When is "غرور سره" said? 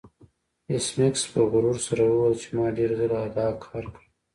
1.51-2.03